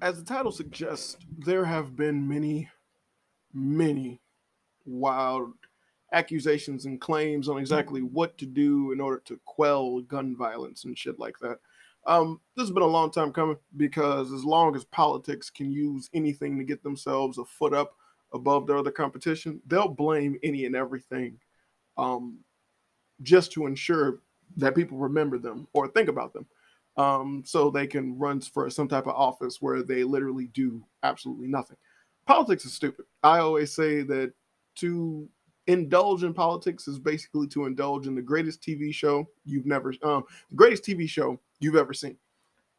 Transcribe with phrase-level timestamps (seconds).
[0.00, 2.68] as the title suggests, there have been many,
[3.52, 4.20] many
[4.84, 5.52] wild
[6.12, 10.96] accusations and claims on exactly what to do in order to quell gun violence and
[10.96, 11.58] shit like that.
[12.06, 16.08] Um, this has been a long time coming because as long as politics can use
[16.14, 17.94] anything to get themselves a foot up
[18.32, 21.38] above their other competition, they'll blame any and everything
[21.98, 22.38] um,
[23.22, 24.20] just to ensure
[24.56, 26.46] that people remember them or think about them.
[26.98, 31.46] Um, so they can run for some type of office where they literally do absolutely
[31.46, 31.76] nothing.
[32.26, 33.04] Politics is stupid.
[33.22, 34.32] I always say that
[34.76, 35.28] to
[35.68, 40.24] indulge in politics is basically to indulge in the greatest TV show you've never, um,
[40.50, 42.16] the greatest TV show you've ever seen.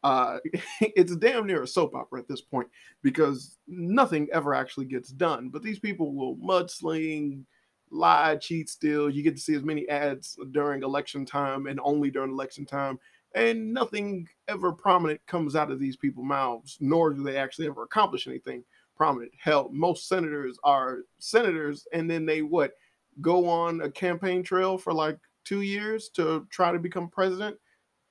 [0.02, 0.38] Uh,
[0.80, 2.68] it's damn near a soap opera at this point
[3.02, 5.48] because nothing ever actually gets done.
[5.48, 7.44] But these people will mudsling,
[7.90, 9.08] lie, cheat, steal.
[9.08, 12.98] You get to see as many ads during election time and only during election time.
[13.34, 17.84] And nothing ever prominent comes out of these people's mouths, nor do they actually ever
[17.84, 18.64] accomplish anything
[18.96, 19.32] prominent.
[19.38, 22.72] Hell, most senators are senators, and then they what
[23.20, 27.56] go on a campaign trail for like two years to try to become president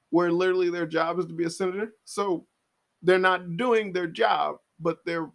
[0.09, 1.93] where literally their job is to be a senator.
[2.05, 2.45] So
[3.01, 5.29] they're not doing their job, but they're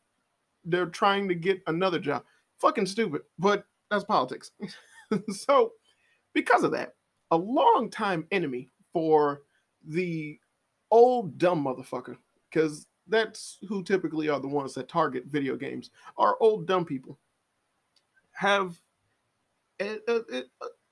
[0.65, 2.25] they're trying to get another job.
[2.59, 4.51] Fucking stupid, but that's politics.
[5.31, 5.73] so
[6.33, 6.95] because of that,
[7.31, 9.43] a long-time enemy for
[9.87, 10.39] the
[10.91, 12.17] old dumb motherfucker,
[12.51, 17.19] because that's who typically are the ones that target video games, are old dumb people.
[18.33, 18.81] Have
[19.79, 20.47] it, it,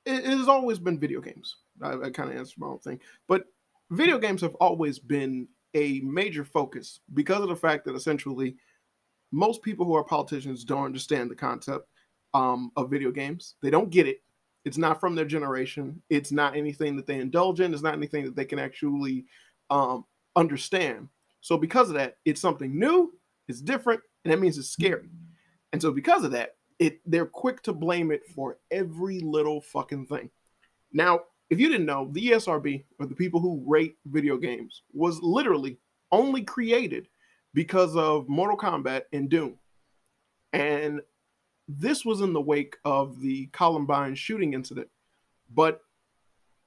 [0.05, 1.57] it, has always been video games.
[1.81, 3.45] I, I kind of answered my own thing, but
[3.91, 8.57] video games have always been a major focus because of the fact that essentially
[9.31, 11.89] most people who are politicians don't understand the concept
[12.35, 13.55] um, of video games.
[13.63, 14.23] They don't get it.
[14.65, 16.01] It's not from their generation.
[16.09, 17.75] It's not anything that they indulge in.
[17.75, 19.25] It's not anything that they can actually
[19.71, 20.05] um,
[20.37, 21.09] understand.
[21.41, 23.13] So because of that, it's something new.
[23.49, 25.09] It's different, and that means it's scary.
[25.73, 30.07] And so because of that, it they're quick to blame it for every little fucking
[30.07, 30.31] thing.
[30.93, 31.21] Now,
[31.51, 35.79] if you didn't know, the ESRB, or the people who rate video games, was literally
[36.11, 37.09] only created
[37.55, 39.59] because of Mortal Kombat and Doom.
[40.53, 41.01] And
[41.69, 44.89] this was in the wake of the Columbine shooting incident.
[45.55, 45.81] But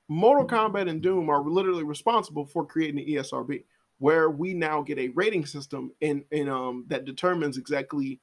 [0.07, 3.63] Mortal Kombat and Doom are literally responsible for creating the ESRB,
[3.99, 8.19] where we now get a rating system in um, that determines exactly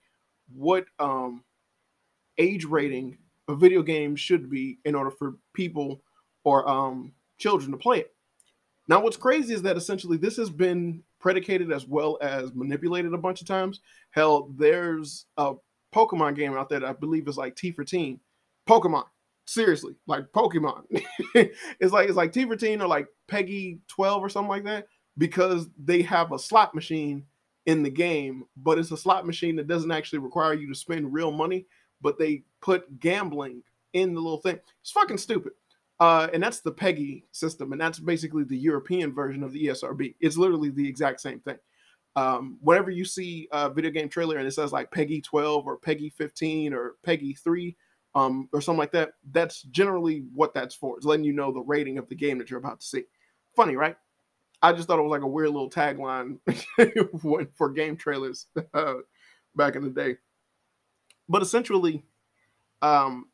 [0.55, 1.43] what um,
[2.39, 3.19] age rating
[3.49, 6.01] a video game should be in order for people
[6.45, 8.15] or um, children to play it.
[8.89, 13.19] Now, what's crazy is that essentially this has been predicated as well as manipulated a
[13.19, 13.81] bunch of times.
[14.11, 15.55] Hell, there's a
[15.95, 18.21] Pokemon game out there that I believe is like T for Teen.
[18.69, 19.05] Pokemon,
[19.47, 20.85] seriously, like Pokemon.
[21.35, 24.87] it's like it's like T for Teen or like PEGI 12 or something like that
[25.19, 27.25] because they have a slot machine
[27.67, 31.13] in the game, but it's a slot machine that doesn't actually require you to spend
[31.13, 31.67] real money,
[32.01, 34.59] but they put gambling in the little thing.
[34.81, 35.53] It's fucking stupid.
[36.01, 40.17] Uh, and that's the PEGI system, and that's basically the European version of the ESRB.
[40.21, 41.59] It's literally the exact same thing.
[42.15, 45.79] Um, whenever you see a video game trailer and it says like PEGI 12 or
[45.79, 47.77] PEGI 15 or PEGI 3
[48.15, 50.97] um, or something like that, that's generally what that's for.
[50.97, 53.05] It's letting you know the rating of the game that you're about to see.
[53.57, 53.97] Funny, right?
[54.63, 56.39] I just thought it was like a weird little tagline
[57.57, 58.95] for game trailers uh,
[59.57, 60.17] back in the day.
[61.29, 62.05] But essentially,
[62.81, 63.27] um,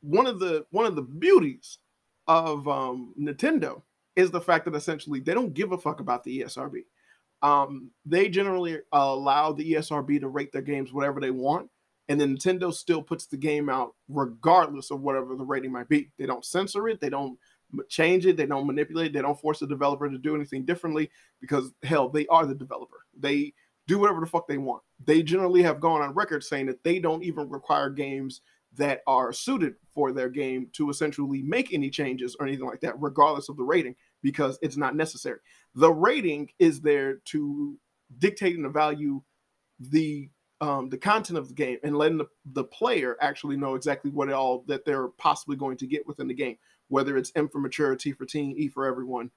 [0.00, 1.78] one of the one of the beauties
[2.26, 3.82] of um, Nintendo
[4.16, 6.82] is the fact that essentially they don't give a fuck about the ESRB.
[7.42, 11.70] Um, they generally allow the ESRB to rate their games whatever they want,
[12.08, 16.10] and then Nintendo still puts the game out regardless of whatever the rating might be.
[16.18, 17.38] They don't censor it, they don't
[17.88, 21.10] change it, they don't manipulate, it, they don't force the developer to do anything differently
[21.40, 23.04] because hell, they are the developer.
[23.18, 23.52] They
[23.86, 24.82] do whatever the fuck they want.
[25.04, 28.40] They generally have gone on record saying that they don't even require games
[28.76, 33.00] that are suited for their game to essentially make any changes or anything like that,
[33.00, 35.38] regardless of the rating, because it's not necessary.
[35.74, 37.78] The rating is there to
[38.18, 39.22] dictate and value
[39.78, 40.30] the
[40.60, 44.28] um, the content of the game and letting the, the player actually know exactly what
[44.28, 46.56] it all that they're possibly going to get within the game,
[46.88, 49.30] whether it's M for mature, T for teen, E for everyone,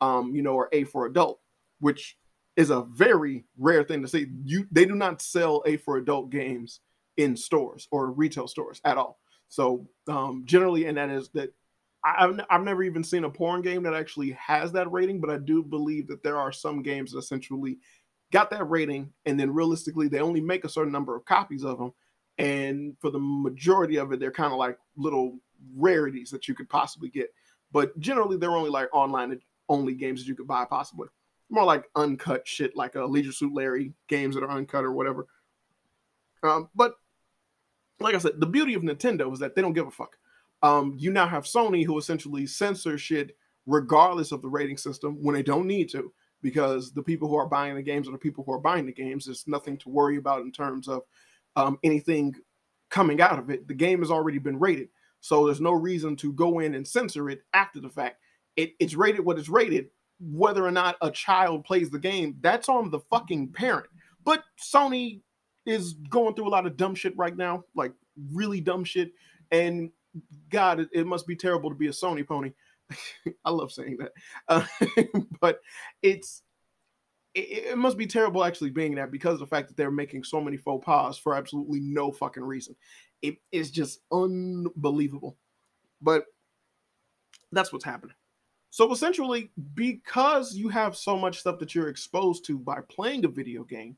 [0.00, 1.40] um, you know, or A for adult,
[1.80, 2.16] which
[2.56, 4.28] is a very rare thing to see.
[4.44, 6.80] You they do not sell A for adult games
[7.16, 9.18] in stores or retail stores at all.
[9.48, 11.52] So um, generally, and that is that
[12.04, 15.38] I've, I've never even seen a porn game that actually has that rating, but I
[15.38, 17.78] do believe that there are some games that essentially
[18.30, 21.78] got that rating, and then realistically, they only make a certain number of copies of
[21.78, 21.92] them.
[22.38, 25.38] And for the majority of it, they're kind of like little
[25.76, 27.34] rarities that you could possibly get.
[27.72, 31.08] But generally, they're only like online only games that you could buy possibly.
[31.50, 35.26] more like uncut shit, like a Leisure Suit Larry games that are uncut or whatever.
[36.42, 36.94] Um, but
[38.00, 40.16] like I said, the beauty of Nintendo is that they don't give a fuck.
[40.62, 45.34] Um, you now have Sony who essentially censor shit regardless of the rating system when
[45.34, 46.12] they don't need to,
[46.42, 48.92] because the people who are buying the games are the people who are buying the
[48.92, 49.26] games.
[49.26, 51.02] There's nothing to worry about in terms of
[51.54, 52.34] um, anything
[52.90, 53.68] coming out of it.
[53.68, 54.88] The game has already been rated,
[55.20, 58.16] so there's no reason to go in and censor it after the fact.
[58.56, 59.90] It, it's rated what it's rated.
[60.20, 63.86] Whether or not a child plays the game, that's on the fucking parent.
[64.24, 65.20] But Sony
[65.64, 67.92] is going through a lot of dumb shit right now, like
[68.32, 69.12] really dumb shit.
[69.52, 69.90] And
[70.50, 72.52] God, it, it must be terrible to be a Sony pony.
[73.44, 74.12] I love saying that,
[74.48, 74.64] uh,
[75.40, 75.60] but
[76.02, 76.42] it's
[77.34, 80.24] it, it, must be terrible actually being that because of the fact that they're making
[80.24, 82.74] so many faux pas for absolutely no fucking reason.
[83.20, 85.36] It is just unbelievable,
[86.00, 86.24] but
[87.52, 88.14] that's what's happening.
[88.70, 93.28] So essentially, because you have so much stuff that you're exposed to by playing a
[93.28, 93.96] video game,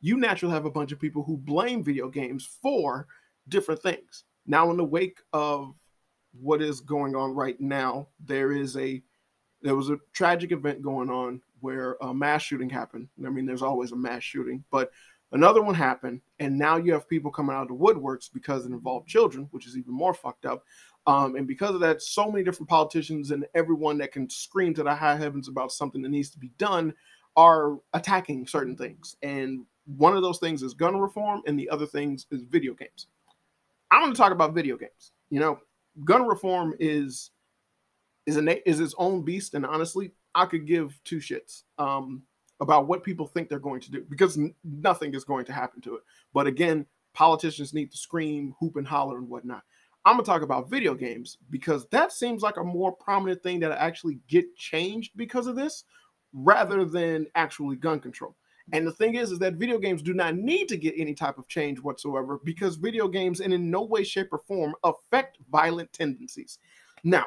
[0.00, 3.06] you naturally have a bunch of people who blame video games for
[3.48, 4.24] different things.
[4.50, 5.76] Now, in the wake of
[6.32, 9.00] what is going on right now, there is a
[9.62, 13.06] there was a tragic event going on where a mass shooting happened.
[13.24, 14.90] I mean, there's always a mass shooting, but
[15.30, 18.72] another one happened, and now you have people coming out of the woodworks because it
[18.72, 20.64] involved children, which is even more fucked up.
[21.06, 24.82] Um, and because of that, so many different politicians and everyone that can scream to
[24.82, 26.92] the high heavens about something that needs to be done
[27.36, 29.14] are attacking certain things.
[29.22, 29.64] And
[29.96, 33.06] one of those things is gun reform, and the other things is video games.
[33.90, 35.12] I'm to talk about video games.
[35.30, 35.58] You know,
[36.04, 37.30] gun reform is
[38.26, 42.22] is a is its own beast, and honestly, I could give two shits um,
[42.60, 45.80] about what people think they're going to do because n- nothing is going to happen
[45.82, 46.02] to it.
[46.32, 49.62] But again, politicians need to scream, hoop, and holler and whatnot.
[50.04, 53.72] I'm gonna talk about video games because that seems like a more prominent thing that
[53.72, 55.84] actually get changed because of this,
[56.32, 58.36] rather than actually gun control.
[58.72, 61.38] And the thing is, is that video games do not need to get any type
[61.38, 65.92] of change whatsoever because video games, and in no way, shape, or form, affect violent
[65.92, 66.58] tendencies.
[67.02, 67.26] Now,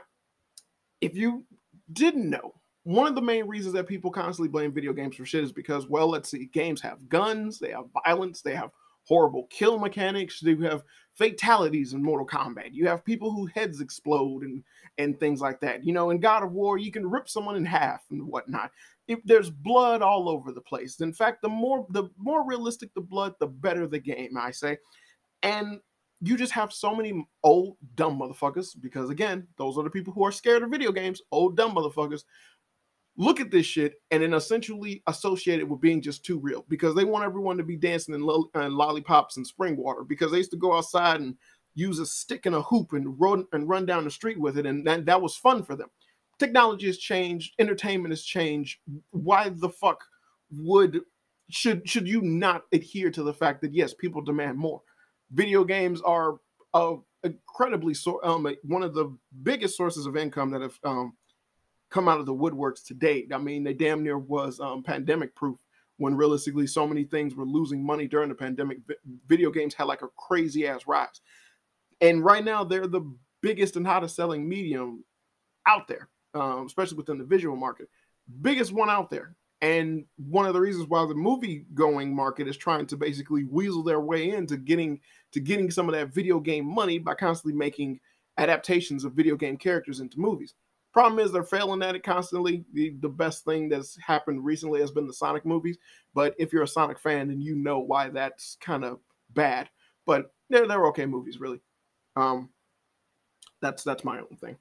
[1.02, 1.46] if you
[1.92, 2.54] didn't know,
[2.84, 5.88] one of the main reasons that people constantly blame video games for shit is because,
[5.88, 8.72] well, let's see, games have guns, they have violence, they have
[9.08, 10.84] horrible kill mechanics, You have
[11.16, 12.70] fatalities in Mortal Kombat.
[12.72, 14.64] You have people who heads explode and
[14.98, 15.84] and things like that.
[15.84, 18.72] You know, in God of War, you can rip someone in half and whatnot
[19.08, 21.00] if there's blood all over the place.
[21.02, 24.78] In fact, the more the more realistic the blood, the better the game, I say.
[25.42, 25.80] And
[26.22, 30.26] you just have so many old dumb motherfuckers because again, those are the people who
[30.26, 32.24] are scared of video games, old dumb motherfuckers.
[33.16, 36.96] Look at this shit and then essentially associate it with being just too real because
[36.96, 40.38] they want everyone to be dancing in, lo- in lollipops and spring water because they
[40.38, 41.36] used to go outside and
[41.76, 44.66] use a stick and a hoop and run and run down the street with it
[44.66, 45.90] and that, that was fun for them
[46.40, 48.80] technology has changed, entertainment has changed.
[49.12, 50.04] Why the fuck
[50.52, 51.02] would
[51.50, 54.82] should should you not adhere to the fact that yes, people demand more?
[55.32, 56.38] Video games are
[56.74, 61.14] uh, incredibly so um, one of the biggest sources of income that have um,
[61.94, 63.32] come out of the woodworks to date.
[63.34, 65.60] I mean, they damn near was um, pandemic proof
[65.98, 68.80] when realistically so many things were losing money during the pandemic.
[68.88, 68.96] V-
[69.28, 71.22] video games had like a crazy ass rise,
[72.02, 73.10] and right now they're the
[73.42, 75.04] biggest and hottest selling medium
[75.68, 77.90] out there um, especially within the visual market.
[78.42, 79.36] Biggest one out there.
[79.62, 83.82] And one of the reasons why the movie going market is trying to basically weasel
[83.82, 85.00] their way into getting
[85.32, 88.00] to getting some of that video game money by constantly making
[88.38, 90.54] adaptations of video game characters into movies.
[90.94, 92.66] Problem is they're failing at it constantly.
[92.74, 95.78] The, the best thing that's happened recently has been the Sonic movies.
[96.14, 99.00] But if you're a Sonic fan, then you know why that's kind of
[99.34, 99.70] bad.
[100.06, 101.60] But they're, they're okay movies, really.
[102.16, 102.50] Um,
[103.60, 104.58] that's that's my own thing.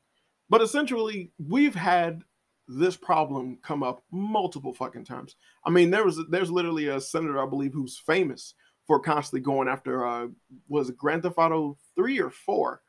[0.48, 2.22] But essentially, we've had
[2.66, 5.36] this problem come up multiple fucking times.
[5.66, 8.54] I mean, there was there's literally a senator I believe who's famous
[8.86, 10.28] for constantly going after uh
[10.68, 12.80] was Grand Theft Auto 3 or 4.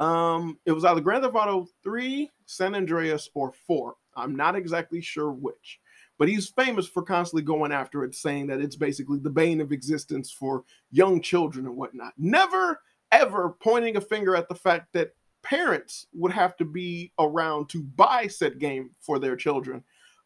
[0.00, 3.94] Um it was either Grand Theft Auto 3, San Andreas or 4.
[4.16, 5.80] I'm not exactly sure which.
[6.18, 9.72] But he's famous for constantly going after it, saying that it's basically the bane of
[9.72, 12.12] existence for young children and whatnot.
[12.18, 12.80] Never
[13.12, 17.82] ever pointing a finger at the fact that parents would have to be around to
[17.82, 19.82] buy said game for their children.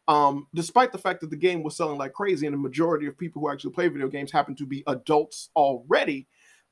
[0.07, 3.17] Um, despite the fact that the game was selling like crazy, and the majority of
[3.17, 6.27] people who actually play video games happen to be adults already,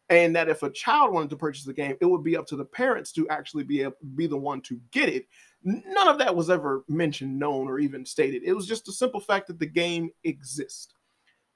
[0.10, 2.56] and that if a child wanted to purchase the game, it would be up to
[2.56, 5.28] the parents to actually be able, be the one to get it.
[5.64, 8.44] None of that was ever mentioned, known, or even stated.
[8.44, 10.94] It was just a simple fact that the game exists.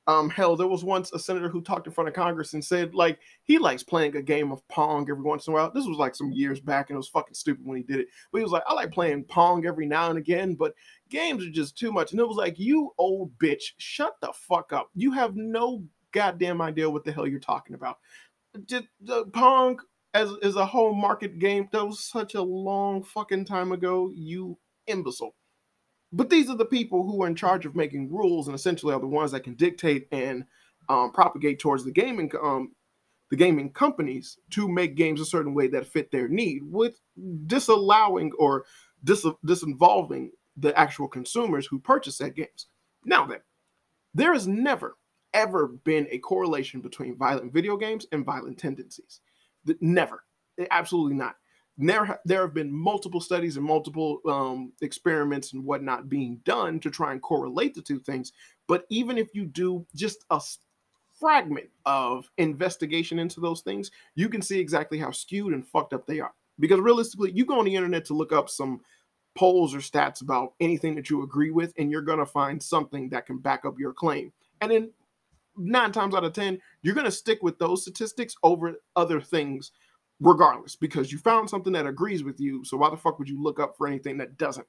[0.07, 2.95] Um, hell, there was once a senator who talked in front of Congress and said,
[2.95, 5.69] like, he likes playing a game of Pong every once in a while.
[5.69, 8.07] This was like some years back, and it was fucking stupid when he did it.
[8.31, 10.73] But he was like, I like playing Pong every now and again, but
[11.09, 12.11] games are just too much.
[12.11, 14.89] And it was like, you old bitch, shut the fuck up.
[14.95, 17.97] You have no goddamn idea what the hell you're talking about.
[18.65, 19.79] Just the Pong
[20.13, 21.69] as is a whole market game.
[21.71, 25.35] That was such a long fucking time ago, you imbecile.
[26.11, 28.99] But these are the people who are in charge of making rules and essentially are
[28.99, 30.45] the ones that can dictate and
[30.89, 32.71] um, propagate towards the gaming um,
[33.29, 37.01] the gaming companies to make games a certain way that fit their need, with
[37.47, 38.63] disallowing or
[39.03, 42.67] dis- disinvolving the actual consumers who purchase that games.
[43.03, 43.39] Now then,
[44.13, 44.95] there is never
[45.37, 49.21] ever been a correlation between violent video games and violent tendencies.
[49.79, 50.23] Never,
[50.71, 51.35] absolutely not.
[51.77, 56.89] There, there have been multiple studies and multiple um, experiments and whatnot being done to
[56.89, 58.33] try and correlate the two things.
[58.67, 60.41] But even if you do just a
[61.19, 66.07] fragment of investigation into those things, you can see exactly how skewed and fucked up
[66.07, 66.33] they are.
[66.59, 68.81] Because realistically, you go on the internet to look up some
[69.35, 73.07] polls or stats about anything that you agree with, and you're going to find something
[73.09, 74.33] that can back up your claim.
[74.61, 74.89] And then
[75.57, 79.71] nine times out of 10, you're going to stick with those statistics over other things,
[80.19, 82.63] regardless, because you found something that agrees with you.
[82.63, 84.67] So why the fuck would you look up for anything that doesn't?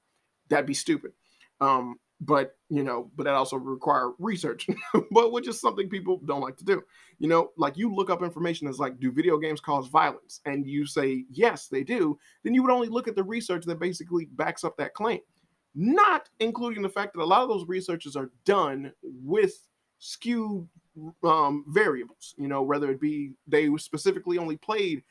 [0.48, 1.12] That'd be stupid.
[1.60, 4.66] Um, but you know, but that also require research,
[5.10, 6.82] but which is something people don't like to do.
[7.18, 10.40] You know, like you look up information that's like, do video games cause violence?
[10.44, 12.18] And you say yes, they do.
[12.42, 15.20] Then you would only look at the research that basically backs up that claim,
[15.74, 19.54] not including the fact that a lot of those researches are done with
[19.98, 20.66] skewed
[21.22, 22.34] um, variables.
[22.38, 25.02] You know, whether it be they specifically only played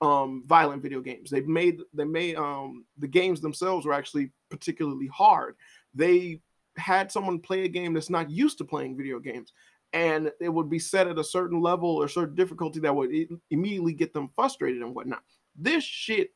[0.00, 1.30] um, violent video games.
[1.30, 5.56] They made they made um, the games themselves were actually particularly hard.
[5.94, 6.40] They
[6.76, 9.52] had someone play a game that's not used to playing video games
[9.94, 13.10] and it would be set at a certain level or certain difficulty that would
[13.50, 15.22] immediately get them frustrated and whatnot.
[15.56, 16.30] This shit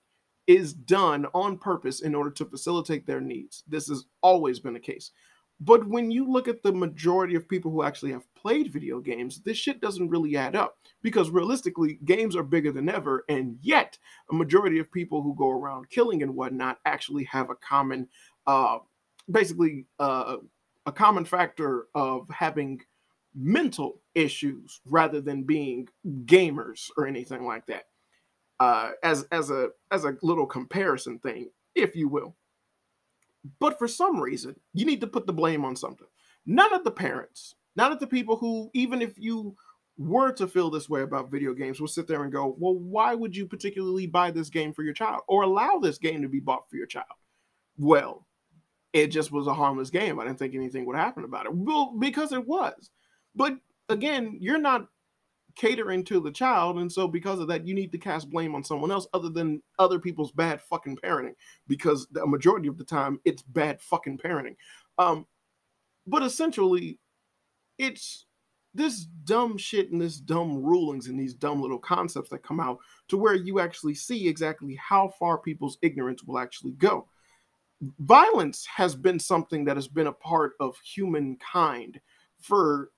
[0.47, 3.65] is done on purpose in order to facilitate their needs.
[3.67, 5.11] This has always been the case.
[5.61, 9.43] But when you look at the majority of people who actually have played video games,
[9.43, 13.25] this shit doesn't really add up because realistically, games are bigger than ever.
[13.29, 13.99] And yet,
[14.31, 18.09] a majority of people who go around killing and whatnot actually have a common
[18.47, 18.79] uh,
[19.31, 20.37] basically uh,
[20.87, 22.81] a common factor of having
[23.35, 25.89] mental issues rather than being
[26.25, 27.85] gamers or anything like that.
[28.61, 32.37] Uh, as as a as a little comparison thing, if you will.
[33.59, 36.07] But for some reason, you need to put the blame on something.
[36.47, 39.57] None of the parents, none of the people who, even if you
[39.97, 43.15] were to feel this way about video games, will sit there and go, "Well, why
[43.15, 46.41] would you particularly buy this game for your child or allow this game to be
[46.41, 47.07] bought for your child?"
[47.77, 48.27] Well,
[48.93, 50.19] it just was a harmless game.
[50.19, 51.55] I didn't think anything would happen about it.
[51.55, 52.91] Well, because it was.
[53.35, 54.89] But again, you're not
[55.59, 58.65] catering to the child, and so because of that, you need to cast blame on
[58.65, 61.35] someone else other than other people's bad fucking parenting.
[61.67, 64.57] Because the majority of the time, it's bad fucking parenting.
[64.97, 65.27] Um,
[66.07, 66.99] but essentially,
[67.77, 68.25] it's
[68.75, 72.79] this dumb shit and this dumb rulings and these dumb little concepts that come out
[73.09, 77.07] to where you actually see exactly how far people's ignorance will actually go
[78.01, 82.01] violence has been something that has been a part of humankind
[82.41, 82.91] for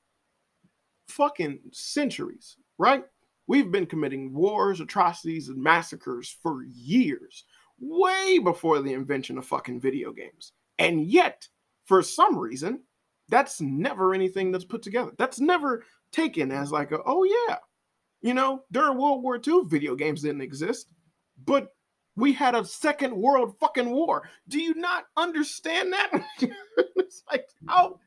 [1.11, 3.05] fucking centuries, right?
[3.47, 7.45] We've been committing wars, atrocities, and massacres for years,
[7.81, 10.53] way before the invention of fucking video games.
[10.79, 11.49] And yet,
[11.87, 12.83] for some reason,
[13.29, 15.13] that's never anything that's put together.
[15.19, 17.57] That's never taken as like a, oh yeah.
[18.23, 20.93] You know, during World War II, video games didn't exist.
[21.45, 21.69] But
[22.17, 24.29] we had a second world fucking war.
[24.49, 26.11] Do you not understand that?
[26.97, 27.99] it's like how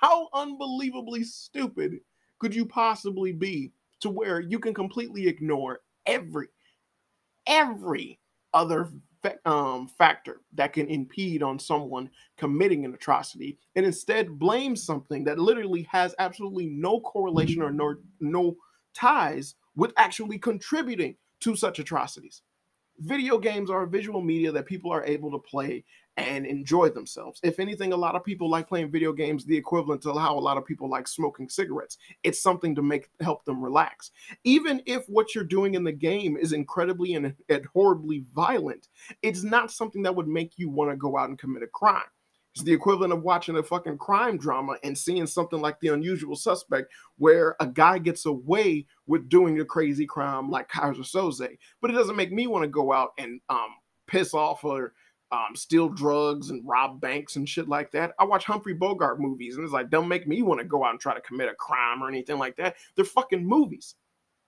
[0.00, 2.00] how unbelievably stupid
[2.42, 3.70] could you possibly be
[4.00, 6.48] to where you can completely ignore every
[7.46, 8.18] every
[8.52, 8.88] other
[9.44, 15.38] um, factor that can impede on someone committing an atrocity and instead blame something that
[15.38, 18.56] literally has absolutely no correlation or no, no
[18.92, 22.42] ties with actually contributing to such atrocities?
[22.98, 25.84] Video games are visual media that people are able to play
[26.16, 27.40] and enjoy themselves.
[27.42, 30.40] If anything, a lot of people like playing video games the equivalent to how a
[30.40, 31.96] lot of people like smoking cigarettes.
[32.22, 34.10] It's something to make help them relax.
[34.44, 38.88] Even if what you're doing in the game is incredibly and, and horribly violent,
[39.22, 42.02] it's not something that would make you want to go out and commit a crime.
[42.54, 46.36] It's the equivalent of watching a fucking crime drama and seeing something like The Unusual
[46.36, 51.90] Suspect, where a guy gets away with doing a crazy crime like Keyser Söze, but
[51.90, 53.68] it doesn't make me want to go out and um,
[54.06, 54.92] piss off or
[55.32, 58.12] um, steal drugs and rob banks and shit like that.
[58.18, 60.90] I watch Humphrey Bogart movies, and it's like don't make me want to go out
[60.90, 62.76] and try to commit a crime or anything like that.
[62.94, 63.94] They're fucking movies.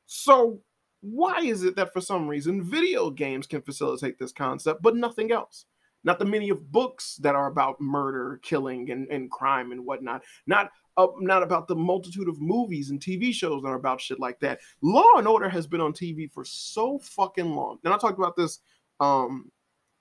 [0.07, 0.61] So
[1.01, 5.33] why is it that for some reason video games can facilitate this concept, but nothing
[5.33, 5.67] else?
[6.05, 10.23] not the many of books that are about murder, killing, and, and crime and whatnot,
[10.47, 14.21] not uh, not about the multitude of movies and TV shows that are about shit
[14.21, 14.61] like that.
[14.81, 17.79] Law and Order has been on TV for so fucking long.
[17.85, 18.61] And I talked about this
[19.01, 19.51] um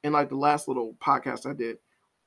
[0.03, 1.77] in like the last little podcast I did,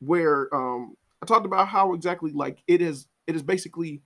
[0.01, 4.03] where um I talked about how exactly like it is it is basically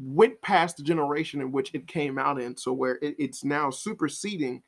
[0.00, 3.70] went past the generation in which it came out in, so where it, it's now
[3.70, 4.62] superseding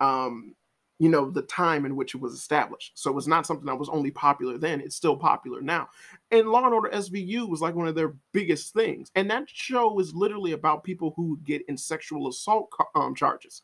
[0.00, 0.54] um
[0.98, 2.92] you know the time in which it was established.
[2.94, 5.88] So it's not something that was only popular then it's still popular now.
[6.30, 9.98] And law and order svu was like one of their biggest things and that show
[9.98, 13.62] is literally about people who get in sexual assault um, charges.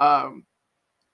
[0.00, 0.44] Um,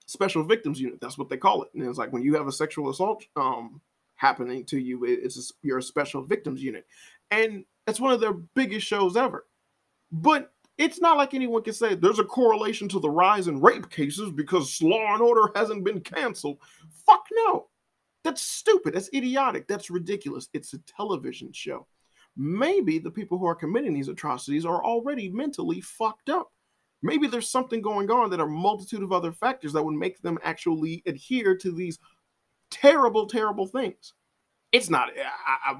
[0.05, 2.51] special victims unit that's what they call it and it's like when you have a
[2.51, 3.81] sexual assault um,
[4.15, 6.85] happening to you it's a, you're a special victims unit
[7.31, 9.45] and that's one of their biggest shows ever
[10.11, 13.89] but it's not like anyone can say there's a correlation to the rise in rape
[13.89, 16.57] cases because Law and Order hasn't been canceled.
[17.05, 17.67] Fuck no.
[18.23, 18.93] That's stupid.
[18.93, 19.67] That's idiotic.
[19.67, 20.49] That's ridiculous.
[20.53, 21.87] It's a television show.
[22.35, 26.51] Maybe the people who are committing these atrocities are already mentally fucked up.
[27.03, 30.39] Maybe there's something going on that are multitude of other factors that would make them
[30.41, 31.99] actually adhere to these
[32.71, 34.13] terrible, terrible things.
[34.71, 35.09] It's not.
[35.45, 35.79] I, I,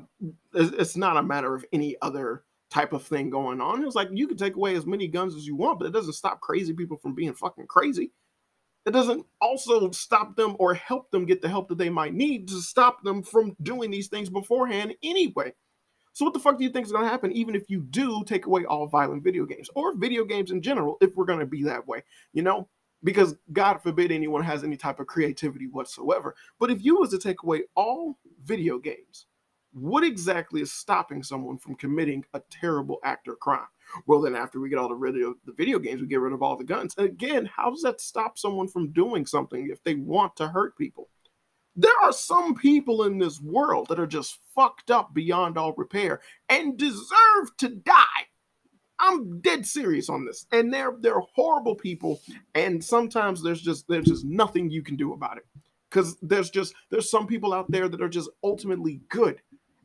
[0.53, 3.83] it's not a matter of any other type of thing going on.
[3.85, 6.13] It's like you can take away as many guns as you want, but it doesn't
[6.13, 8.11] stop crazy people from being fucking crazy.
[8.85, 12.49] It doesn't also stop them or help them get the help that they might need
[12.49, 15.53] to stop them from doing these things beforehand anyway.
[16.13, 18.23] So what the fuck do you think is going to happen even if you do
[18.23, 21.45] take away all violent video games or video games in general if we're going to
[21.45, 22.03] be that way,
[22.33, 22.69] you know?
[23.03, 26.35] Because God forbid anyone has any type of creativity whatsoever.
[26.59, 29.25] But if you was to take away all video games,
[29.73, 33.67] what exactly is stopping someone from committing a terrible act or crime?
[34.05, 36.31] Well, then after we get all the rid of the video games, we get rid
[36.31, 36.93] of all the guns.
[36.97, 40.77] And again, how does that stop someone from doing something if they want to hurt
[40.77, 41.09] people?
[41.75, 46.21] There are some people in this world that are just fucked up beyond all repair
[46.49, 48.27] and deserve to die.
[48.99, 50.45] I'm dead serious on this.
[50.51, 52.21] And they're they're horrible people
[52.53, 55.45] and sometimes there's just there's just nothing you can do about it.
[55.89, 59.41] Cuz there's just there's some people out there that are just ultimately good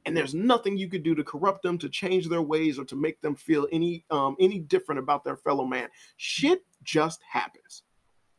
[0.09, 2.97] and there's nothing you could do to corrupt them to change their ways or to
[2.97, 7.83] make them feel any um any different about their fellow man shit just happens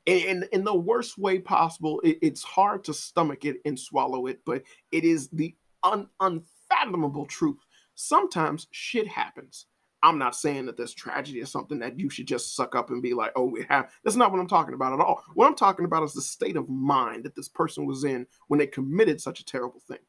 [0.06, 4.40] in in the worst way possible it, it's hard to stomach it and swallow it
[4.46, 7.58] but it is the un, unfathomable truth
[7.96, 9.66] sometimes shit happens
[10.02, 13.02] i'm not saying that this tragedy is something that you should just suck up and
[13.02, 15.56] be like oh we have that's not what i'm talking about at all what i'm
[15.56, 19.20] talking about is the state of mind that this person was in when they committed
[19.20, 20.00] such a terrible thing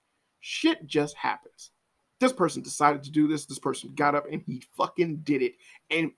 [0.40, 1.70] Shit just happens.
[2.18, 3.46] This person decided to do this.
[3.46, 5.55] This person got up and he fucking did it.
[5.90, 6.11] And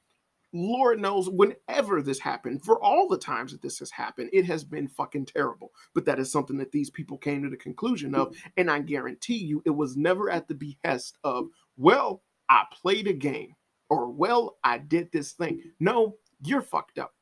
[0.52, 4.64] Lord knows whenever this happened, for all the times that this has happened, it has
[4.64, 5.72] been fucking terrible.
[5.94, 8.36] But that is something that these people came to the conclusion of.
[8.56, 13.12] And I guarantee you, it was never at the behest of, well, I played a
[13.12, 13.54] game
[13.88, 15.62] or, well, I did this thing.
[15.80, 17.12] No, you're fucked up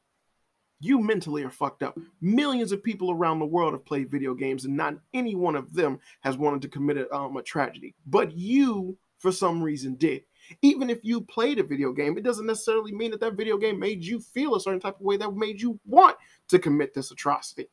[0.81, 1.99] you mentally are fucked up.
[2.21, 5.73] Millions of people around the world have played video games, and not any one of
[5.75, 7.95] them has wanted to commit a, um, a tragedy.
[8.07, 10.23] But you, for some reason, did.
[10.63, 13.79] Even if you played a video game, it doesn't necessarily mean that that video game
[13.79, 16.17] made you feel a certain type of way that made you want
[16.49, 17.69] to commit this atrocity.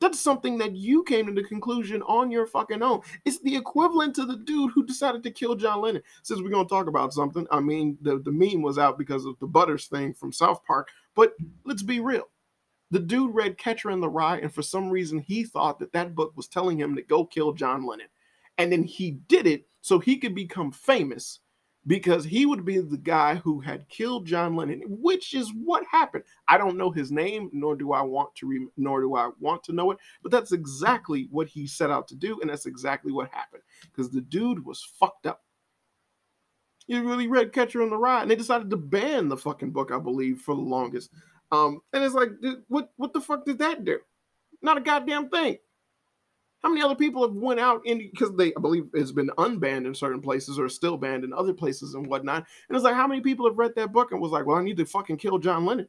[0.00, 3.02] That's something that you came to the conclusion on your fucking own.
[3.26, 6.02] It's the equivalent to the dude who decided to kill John Lennon.
[6.22, 9.38] Since we're gonna talk about something, I mean, the, the meme was out because of
[9.40, 12.28] the Butters thing from South Park, but let's be real
[12.90, 16.14] the dude read Catcher in the Rye, and for some reason, he thought that that
[16.14, 18.08] book was telling him to go kill John Lennon.
[18.58, 21.40] And then he did it so he could become famous
[21.86, 26.24] because he would be the guy who had killed John Lennon, which is what happened.
[26.46, 29.64] I don't know his name, nor do I want to, re- nor do I want
[29.64, 29.98] to know it.
[30.22, 34.10] But that's exactly what he set out to do, and that's exactly what happened because
[34.10, 35.42] the dude was fucked up.
[36.86, 39.90] He really read Catcher in the Rye, and they decided to ban the fucking book,
[39.92, 41.10] I believe, for the longest.
[41.52, 42.30] Um, and it's like,
[42.68, 43.98] what what the fuck did that do?
[44.62, 45.58] Not a goddamn thing.
[46.62, 49.86] How many other people have went out in because they I believe it's been unbanned
[49.86, 52.44] in certain places or still banned in other places and whatnot.
[52.68, 54.62] And it's like, how many people have read that book and was like, well, I
[54.62, 55.88] need to fucking kill John Lennon.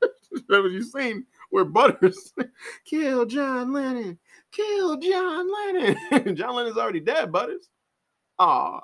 [0.50, 2.32] Have you seen where Butters
[2.84, 4.18] kill John Lennon,
[4.50, 6.36] kill John Lennon?
[6.36, 7.68] John Lennon's already dead, Butters.
[8.38, 8.80] Ah,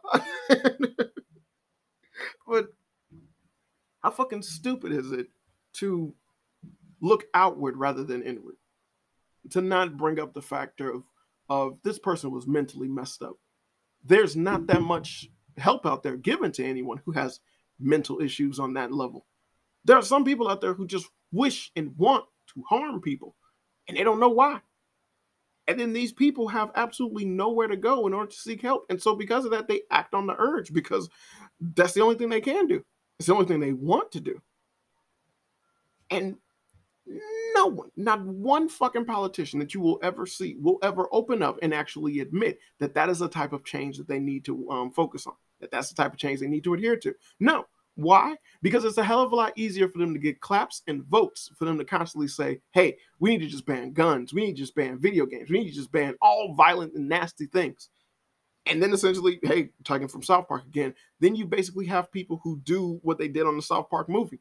[2.47, 2.69] but
[4.03, 5.29] how fucking stupid is it
[5.75, 6.15] to
[7.01, 8.57] look outward rather than inward,
[9.51, 11.03] to not bring up the factor of,
[11.49, 13.37] of this person was mentally messed up.
[14.05, 17.41] There's not that much help out there given to anyone who has
[17.81, 19.27] mental issues on that level.
[19.85, 23.35] There are some people out there who just wish and want to harm people,
[23.87, 24.61] and they don't know why.
[25.67, 28.87] And then these people have absolutely nowhere to go in order to seek help.
[28.89, 31.11] And so, because of that, they act on the urge because
[31.75, 32.83] that's the only thing they can do.
[33.19, 34.41] It's the only thing they want to do.
[36.11, 36.37] And
[37.55, 41.59] no one, not one fucking politician that you will ever see will ever open up
[41.63, 44.91] and actually admit that that is the type of change that they need to um,
[44.91, 47.15] focus on, that that's the type of change they need to adhere to.
[47.41, 47.67] No.
[47.95, 48.37] Why?
[48.63, 51.51] Because it's a hell of a lot easier for them to get claps and votes
[51.59, 54.33] for them to constantly say, hey, we need to just ban guns.
[54.33, 55.51] We need to just ban video games.
[55.51, 57.89] We need to just ban all violent and nasty things.
[58.67, 62.61] And then essentially, hey, talking from South Park again, then you basically have people who
[62.61, 64.39] do what they did on the South Park movie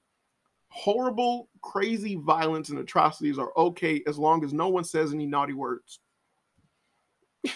[0.69, 5.53] horrible, crazy violence and atrocities are okay as long as no one says any naughty
[5.53, 5.99] words.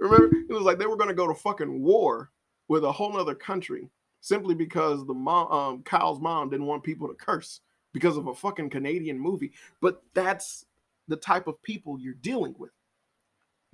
[0.00, 2.30] Remember, it was like they were going to go to fucking war
[2.68, 7.08] with a whole other country simply because the mom, um, Kyle's mom didn't want people
[7.08, 7.60] to curse
[7.92, 9.52] because of a fucking Canadian movie.
[9.80, 10.64] But that's
[11.08, 12.70] the type of people you're dealing with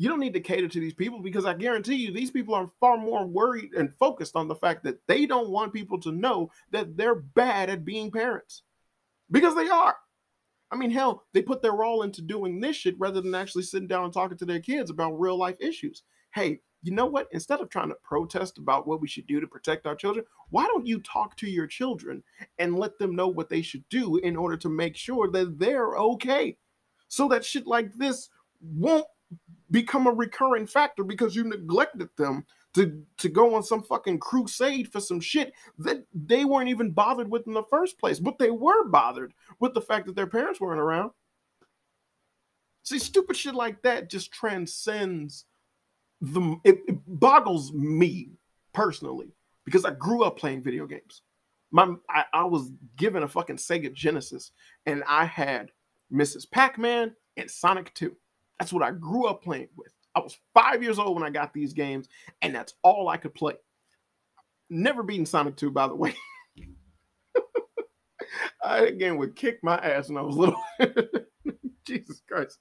[0.00, 2.70] you don't need to cater to these people because I guarantee you these people are
[2.80, 6.50] far more worried and focused on the fact that they don't want people to know
[6.70, 8.62] that they're bad at being parents
[9.30, 9.94] because they are.
[10.70, 13.88] I mean, hell, they put their all into doing this shit rather than actually sitting
[13.88, 16.02] down and talking to their kids about real life issues.
[16.32, 17.28] Hey, you know what?
[17.32, 20.64] Instead of trying to protest about what we should do to protect our children, why
[20.64, 22.22] don't you talk to your children
[22.58, 25.94] and let them know what they should do in order to make sure that they're
[25.96, 26.56] okay?
[27.08, 28.30] So that shit like this
[28.62, 29.04] won't
[29.70, 34.90] become a recurring factor because you neglected them to to go on some fucking crusade
[34.92, 38.50] for some shit that they weren't even bothered with in the first place but they
[38.50, 41.10] were bothered with the fact that their parents weren't around.
[42.82, 45.46] See stupid shit like that just transcends
[46.20, 48.30] the it, it boggles me
[48.72, 51.22] personally because i grew up playing video games.
[51.70, 54.52] My I, I was given a fucking sega genesis
[54.86, 55.70] and i had
[56.12, 58.14] mrs pac-man and sonic 2
[58.60, 59.90] that's what I grew up playing with.
[60.14, 62.08] I was five years old when I got these games,
[62.42, 63.54] and that's all I could play.
[64.68, 66.14] Never beaten Sonic 2, by the way.
[68.62, 70.60] I again would kick my ass when I was little.
[71.86, 72.58] Jesus Christ.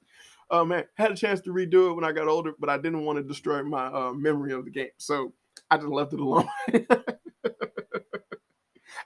[0.49, 3.03] Oh man, had a chance to redo it when I got older, but I didn't
[3.03, 4.89] want to destroy my uh, memory of the game.
[4.97, 5.33] So
[5.69, 6.47] I just left it alone.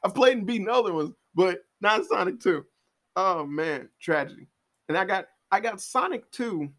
[0.04, 2.64] I've played and beaten other ones, but not Sonic 2.
[3.16, 4.48] Oh man, tragedy.
[4.88, 6.70] And I got I got Sonic 2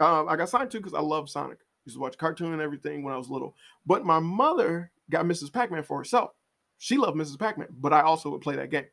[0.00, 1.58] um, I got Sonic too because I love Sonic.
[1.84, 3.54] used to watch cartoon and everything when I was little.
[3.86, 5.52] But my mother got Mrs.
[5.52, 6.30] Pac-Man for herself.
[6.78, 7.38] She loved Mrs.
[7.38, 8.86] Pac-Man, but I also would play that game.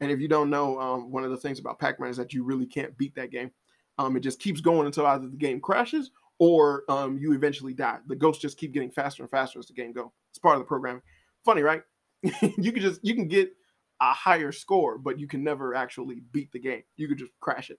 [0.00, 2.44] And if you don't know, um, one of the things about Pac-Man is that you
[2.44, 3.50] really can't beat that game.
[3.98, 7.98] Um, it just keeps going until either the game crashes or um, you eventually die.
[8.08, 10.10] The ghosts just keep getting faster and faster as the game goes.
[10.30, 11.02] It's part of the programming.
[11.44, 11.82] Funny, right?
[12.22, 13.52] you can just you can get
[14.00, 16.82] a higher score, but you can never actually beat the game.
[16.96, 17.78] You could just crash it.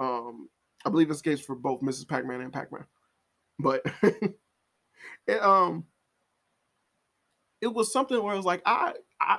[0.00, 0.48] Um,
[0.84, 2.08] I believe it's the case for both Mrs.
[2.08, 2.84] Pac-Man and Pac-Man.
[3.58, 3.82] But
[5.26, 5.84] it um
[7.60, 9.38] it was something where I was like, I I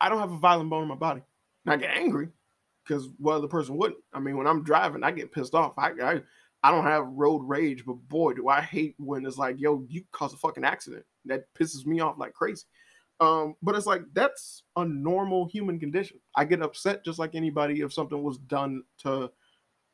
[0.00, 1.22] I don't have a violent bone in my body.
[1.64, 2.28] And I get angry
[2.86, 4.00] because what other person wouldn't.
[4.12, 5.74] I mean, when I'm driving, I get pissed off.
[5.78, 6.22] I, I
[6.62, 10.02] I don't have road rage, but boy, do I hate when it's like, yo, you
[10.12, 11.04] caused a fucking accident.
[11.26, 12.64] That pisses me off like crazy.
[13.20, 16.18] Um, but it's like that's a normal human condition.
[16.36, 19.30] I get upset just like anybody if something was done to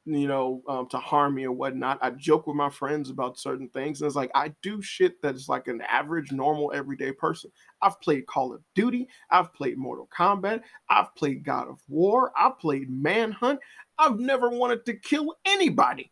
[0.07, 1.99] you know, um, to harm me or whatnot.
[2.01, 4.01] I joke with my friends about certain things.
[4.01, 7.51] And it's like, I do shit that is like an average, normal, everyday person.
[7.83, 9.09] I've played Call of Duty.
[9.31, 10.63] I've played Mortal Kombat.
[10.89, 12.33] I've played God of War.
[12.37, 13.61] I've played Manhunt.
[13.99, 16.11] I've never wanted to kill anybody.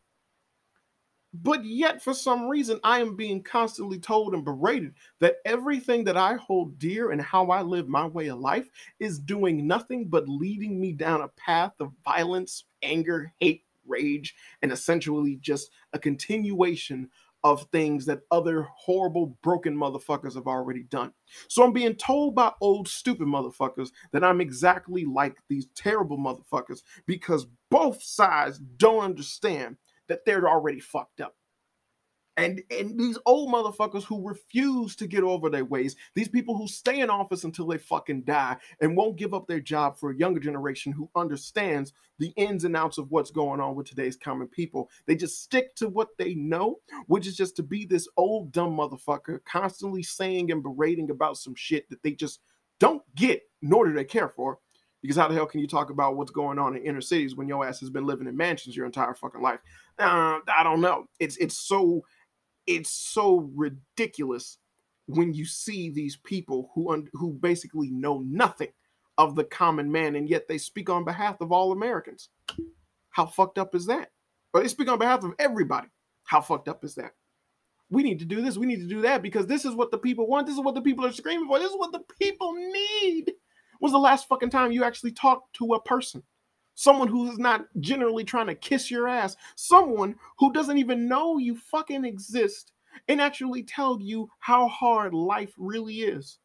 [1.35, 6.17] But yet, for some reason, I am being constantly told and berated that everything that
[6.17, 10.29] I hold dear and how I live my way of life is doing nothing but
[10.29, 17.09] leading me down a path of violence, anger, hate, rage, and essentially just a continuation
[17.45, 21.13] of things that other horrible, broken motherfuckers have already done.
[21.49, 26.83] So I'm being told by old, stupid motherfuckers that I'm exactly like these terrible motherfuckers
[27.07, 29.77] because both sides don't understand
[30.09, 31.37] that they're already fucked up
[32.39, 36.69] and and these old motherfuckers who refuse to get over their ways these people who
[36.69, 40.17] stay in office until they fucking die and won't give up their job for a
[40.17, 44.47] younger generation who understands the ins and outs of what's going on with today's common
[44.47, 48.53] people they just stick to what they know which is just to be this old
[48.53, 52.41] dumb motherfucker constantly saying and berating about some shit that they just
[52.79, 54.59] don't get nor do they care for
[55.03, 57.47] because how the hell can you talk about what's going on in inner cities when
[57.49, 59.61] your ass has been living in mansions your entire fucking life?
[59.99, 61.07] Uh, I don't know.
[61.21, 62.03] It's it's so
[62.69, 64.59] it's so ridiculous
[65.07, 68.73] when you see these people who who basically know nothing
[69.17, 72.29] of the common man and yet they speak on behalf of all Americans.
[73.11, 74.11] How fucked up is that?
[74.53, 75.89] but they speak on behalf of everybody.
[76.25, 77.13] How fucked up is that?
[77.91, 78.59] We need to do this.
[78.59, 80.47] We need to do that because this is what the people want.
[80.47, 81.59] This is what the people are screaming for.
[81.59, 83.33] This is what the people need.
[83.81, 86.23] Was the last fucking time you actually talked to a person?
[86.79, 89.35] Someone who is not generally trying to kiss your ass.
[89.57, 92.71] Someone who doesn't even know you fucking exist
[93.09, 96.39] and actually tell you how hard life really is.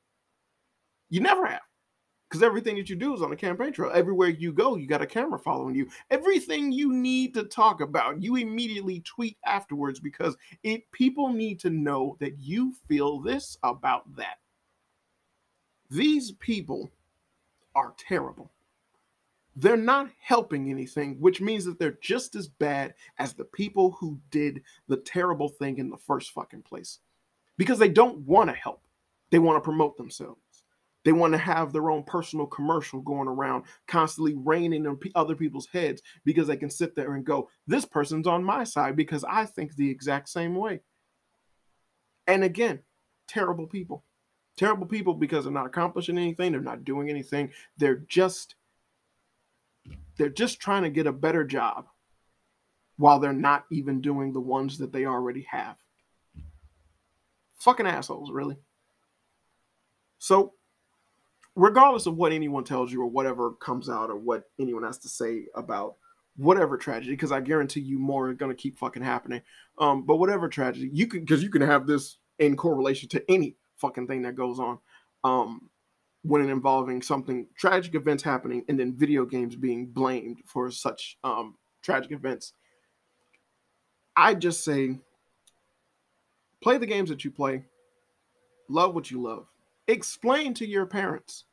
[1.12, 1.62] You never have.
[2.28, 3.92] Because everything that you do is on a campaign trail.
[3.94, 5.88] Everywhere you go, you got a camera following you.
[6.10, 11.70] Everything you need to talk about, you immediately tweet afterwards because it people need to
[11.70, 14.38] know that you feel this about that.
[15.92, 16.90] These people
[17.76, 18.53] are terrible.
[19.56, 24.20] They're not helping anything, which means that they're just as bad as the people who
[24.32, 27.00] did the terrible thing in the first fucking place.
[27.58, 28.82] Because they don't want to help.
[29.30, 30.40] They want to promote themselves.
[31.04, 35.68] They want to have their own personal commercial going around, constantly raining on other people's
[35.68, 39.46] heads because they can sit there and go, This person's on my side because I
[39.46, 40.80] think the exact same way.
[42.26, 42.80] And again,
[43.28, 44.04] terrible people.
[44.56, 47.52] Terrible people because they're not accomplishing anything, they're not doing anything.
[47.78, 48.56] They're just
[50.18, 51.88] they're just trying to get a better job
[52.98, 55.76] while they're not even doing the ones that they already have.
[57.60, 58.58] Fucking assholes, really.
[60.20, 60.54] So
[61.56, 65.10] regardless of what anyone tells you or whatever comes out or what anyone has to
[65.10, 65.96] say about
[66.36, 69.42] whatever tragedy, because I guarantee you more are going to keep fucking happening.
[69.78, 73.56] Um, but whatever tragedy, you can because you can have this in correlation to any
[73.78, 74.80] fucking thing that goes on.
[75.24, 75.70] Um,
[76.24, 81.18] when it involving something tragic events happening and then video games being blamed for such
[81.24, 82.54] um, tragic events.
[84.16, 85.00] I just say
[86.62, 87.66] play the games that you play,
[88.70, 89.48] love what you love,
[89.88, 91.44] explain to your parents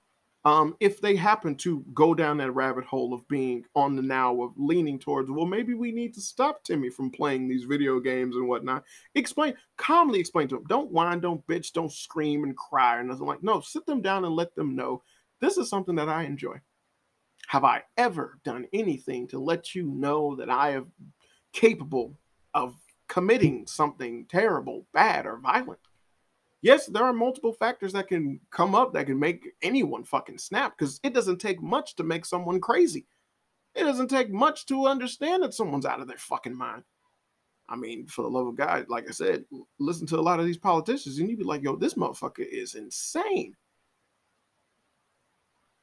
[0.45, 4.43] um, if they happen to go down that rabbit hole of being on the now
[4.43, 8.37] of leaning towards, well, maybe we need to stop Timmy from playing these video games
[8.37, 8.85] and whatnot.
[9.15, 10.65] Explain, calmly explain to them.
[10.69, 13.43] Don't whine, don't bitch, don't scream and cry or nothing like.
[13.43, 15.03] No, sit them down and let them know
[15.41, 16.57] this is something that I enjoy.
[17.49, 20.93] Have I ever done anything to let you know that I am
[21.53, 22.17] capable
[22.55, 22.75] of
[23.09, 25.81] committing something terrible, bad, or violent?
[26.63, 30.77] Yes, there are multiple factors that can come up that can make anyone fucking snap
[30.77, 33.07] because it doesn't take much to make someone crazy.
[33.75, 36.83] It doesn't take much to understand that someone's out of their fucking mind.
[37.69, 39.45] I mean, for the love of God, like I said,
[39.79, 42.75] listen to a lot of these politicians and you'd be like, yo, this motherfucker is
[42.75, 43.55] insane.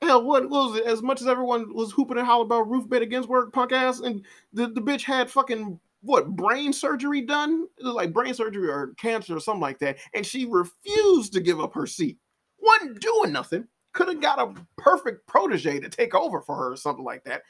[0.01, 0.85] Hell, what was it?
[0.85, 4.23] As much as everyone was hooping and hollering about Ruth Bader Ginsburg, punk ass, and
[4.53, 9.39] the, the bitch had fucking what brain surgery done, like brain surgery or cancer or
[9.39, 12.17] something like that, and she refused to give up her seat.
[12.59, 13.67] wasn't doing nothing.
[13.93, 17.41] Could have got a perfect protege to take over for her or something like that.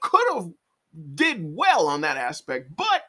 [0.00, 0.50] Could have
[1.14, 3.02] did well on that aspect, but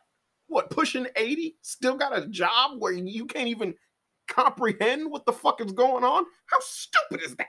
[0.47, 3.75] what pushing 80 still got a job where you can't even
[4.27, 7.47] comprehend what the fuck is going on how stupid is that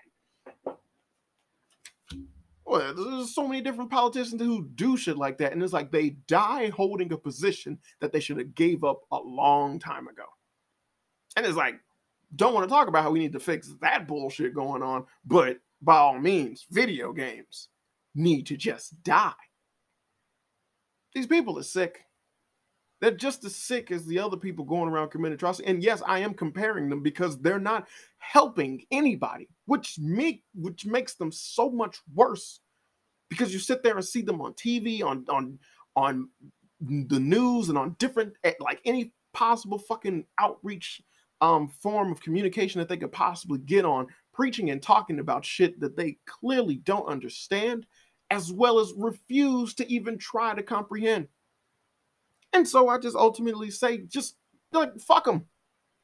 [2.66, 6.10] well, there's so many different politicians who do shit like that, and it's like they
[6.26, 10.24] die holding a position that they should have gave up a long time ago.
[11.36, 11.76] And it's like,
[12.34, 15.58] don't want to talk about how we need to fix that bullshit going on, but
[15.80, 17.68] by all means, video games
[18.14, 19.32] need to just die.
[21.14, 22.00] These people are sick.
[23.00, 25.68] They're just as sick as the other people going around committing atrocity.
[25.68, 27.86] And yes, I am comparing them because they're not
[28.18, 32.60] helping anybody, which make which makes them so much worse.
[33.28, 35.58] Because you sit there and see them on TV, on on
[35.94, 36.28] on
[36.80, 41.02] the news, and on different eh, like any possible fucking outreach
[41.42, 45.78] um form of communication that they could possibly get on, preaching and talking about shit
[45.80, 47.86] that they clearly don't understand,
[48.30, 51.28] as well as refuse to even try to comprehend.
[52.52, 54.36] And so I just ultimately say, just
[54.72, 55.46] like fuck them,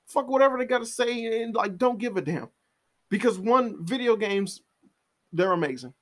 [0.06, 2.48] fuck whatever they got to say, and like don't give a damn,
[3.12, 4.62] because one video games,
[5.34, 5.92] they're amazing.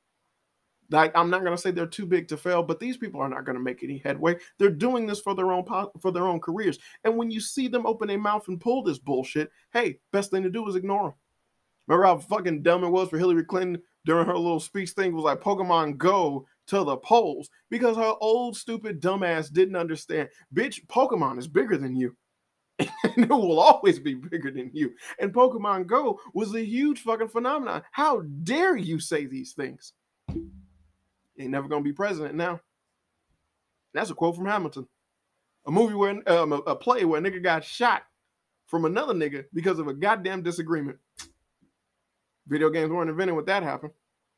[0.91, 3.45] Like I'm not gonna say they're too big to fail, but these people are not
[3.45, 4.37] gonna make any headway.
[4.59, 5.65] They're doing this for their own
[6.01, 6.79] for their own careers.
[7.03, 10.45] And when you see them open their mouth and pull this bullshit, hey, best thing
[10.45, 11.15] to do is ignore them.
[11.89, 15.25] Remember how fucking dumb it was for Hillary Clinton during her little speech thing was
[15.25, 20.29] like Pokemon Go to the polls because her old stupid dumbass didn't understand.
[20.55, 22.17] Bitch, Pokemon is bigger than you.
[23.17, 24.93] and it will always be bigger than you.
[25.19, 27.83] And Pokemon Go was a huge fucking phenomenon.
[27.93, 29.93] How dare you say these things?
[30.29, 32.61] Ain't never gonna be president now.
[33.93, 34.87] That's a quote from Hamilton.
[35.67, 38.03] A movie where um, a, a play where a nigga got shot
[38.67, 40.99] from another nigga because of a goddamn disagreement.
[42.47, 43.93] Video games weren't invented when that happened,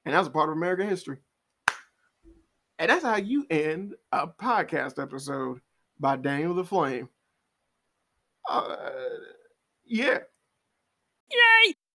[0.05, 1.19] and that's a part of American history.
[2.79, 5.61] And that's how you end a podcast episode
[6.01, 7.09] by Daniel the Flame.
[8.49, 8.77] Uh,
[9.87, 10.19] yeah.
[11.31, 11.75] Yay!